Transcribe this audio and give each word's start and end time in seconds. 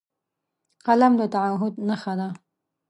قلم 0.85 1.13
د 1.19 1.21
تعهد 1.33 1.73
نښه 1.87 2.13
ده 2.19 2.27